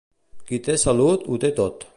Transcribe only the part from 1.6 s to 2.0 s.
tot.